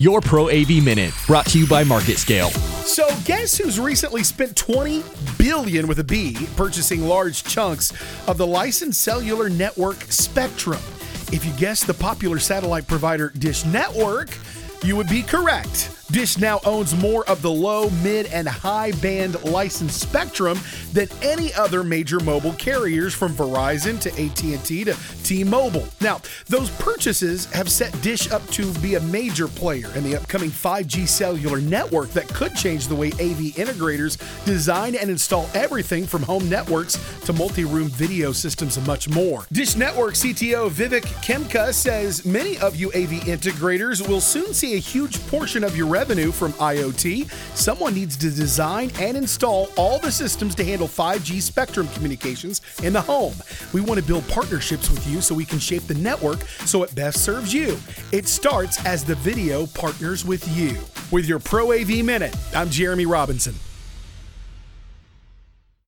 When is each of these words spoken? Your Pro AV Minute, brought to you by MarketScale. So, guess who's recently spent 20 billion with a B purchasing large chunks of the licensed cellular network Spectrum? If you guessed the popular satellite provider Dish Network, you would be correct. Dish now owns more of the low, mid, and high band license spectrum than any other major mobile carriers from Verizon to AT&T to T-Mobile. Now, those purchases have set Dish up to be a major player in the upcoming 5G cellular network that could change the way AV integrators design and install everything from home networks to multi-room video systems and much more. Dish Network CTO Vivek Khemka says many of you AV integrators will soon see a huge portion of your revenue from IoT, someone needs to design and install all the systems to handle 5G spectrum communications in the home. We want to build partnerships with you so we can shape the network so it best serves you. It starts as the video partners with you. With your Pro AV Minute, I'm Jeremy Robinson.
Your 0.00 0.20
Pro 0.20 0.48
AV 0.48 0.80
Minute, 0.84 1.12
brought 1.26 1.46
to 1.46 1.58
you 1.58 1.66
by 1.66 1.82
MarketScale. 1.82 2.52
So, 2.84 3.08
guess 3.24 3.58
who's 3.58 3.80
recently 3.80 4.22
spent 4.22 4.54
20 4.54 5.02
billion 5.38 5.88
with 5.88 5.98
a 5.98 6.04
B 6.04 6.36
purchasing 6.54 7.02
large 7.02 7.42
chunks 7.42 7.92
of 8.28 8.38
the 8.38 8.46
licensed 8.46 9.00
cellular 9.00 9.48
network 9.48 10.00
Spectrum? 10.02 10.80
If 11.32 11.44
you 11.44 11.52
guessed 11.54 11.88
the 11.88 11.94
popular 11.94 12.38
satellite 12.38 12.86
provider 12.86 13.32
Dish 13.38 13.64
Network, 13.64 14.28
you 14.84 14.94
would 14.94 15.08
be 15.08 15.22
correct. 15.22 15.97
Dish 16.10 16.38
now 16.38 16.58
owns 16.64 16.96
more 16.96 17.28
of 17.28 17.42
the 17.42 17.50
low, 17.50 17.90
mid, 18.02 18.26
and 18.26 18.48
high 18.48 18.92
band 18.92 19.42
license 19.44 19.92
spectrum 19.94 20.58
than 20.94 21.06
any 21.20 21.52
other 21.52 21.84
major 21.84 22.18
mobile 22.20 22.54
carriers 22.54 23.12
from 23.12 23.34
Verizon 23.34 24.00
to 24.00 24.10
AT&T 24.12 24.84
to 24.84 24.96
T-Mobile. 25.22 25.86
Now, 26.00 26.22
those 26.46 26.70
purchases 26.70 27.44
have 27.52 27.70
set 27.70 27.92
Dish 28.00 28.30
up 28.30 28.46
to 28.48 28.72
be 28.80 28.94
a 28.94 29.00
major 29.00 29.48
player 29.48 29.94
in 29.94 30.02
the 30.02 30.16
upcoming 30.16 30.48
5G 30.48 31.06
cellular 31.06 31.60
network 31.60 32.08
that 32.10 32.26
could 32.28 32.56
change 32.56 32.88
the 32.88 32.94
way 32.94 33.08
AV 33.08 33.52
integrators 33.56 34.16
design 34.46 34.94
and 34.94 35.10
install 35.10 35.46
everything 35.52 36.06
from 36.06 36.22
home 36.22 36.48
networks 36.48 36.96
to 37.26 37.34
multi-room 37.34 37.88
video 37.88 38.32
systems 38.32 38.78
and 38.78 38.86
much 38.86 39.10
more. 39.10 39.44
Dish 39.52 39.76
Network 39.76 40.14
CTO 40.14 40.70
Vivek 40.70 41.04
Khemka 41.22 41.74
says 41.74 42.24
many 42.24 42.56
of 42.58 42.76
you 42.76 42.88
AV 42.88 43.20
integrators 43.26 44.08
will 44.08 44.22
soon 44.22 44.54
see 44.54 44.74
a 44.74 44.78
huge 44.78 45.20
portion 45.26 45.62
of 45.62 45.76
your 45.76 45.97
revenue 45.98 46.30
from 46.30 46.52
IoT, 46.52 47.28
someone 47.56 47.92
needs 47.92 48.16
to 48.16 48.30
design 48.30 48.88
and 49.00 49.16
install 49.16 49.68
all 49.76 49.98
the 49.98 50.12
systems 50.12 50.54
to 50.54 50.64
handle 50.64 50.86
5G 50.86 51.42
spectrum 51.42 51.88
communications 51.88 52.60
in 52.84 52.92
the 52.92 53.00
home. 53.00 53.34
We 53.72 53.80
want 53.80 53.98
to 53.98 54.06
build 54.06 54.26
partnerships 54.28 54.88
with 54.90 55.04
you 55.08 55.20
so 55.20 55.34
we 55.34 55.44
can 55.44 55.58
shape 55.58 55.88
the 55.88 55.94
network 55.94 56.42
so 56.64 56.84
it 56.84 56.94
best 56.94 57.24
serves 57.24 57.52
you. 57.52 57.76
It 58.12 58.28
starts 58.28 58.84
as 58.86 59.02
the 59.02 59.16
video 59.16 59.66
partners 59.66 60.24
with 60.24 60.46
you. 60.56 60.78
With 61.10 61.26
your 61.26 61.40
Pro 61.40 61.72
AV 61.72 62.04
Minute, 62.04 62.36
I'm 62.54 62.70
Jeremy 62.70 63.06
Robinson. 63.06 63.56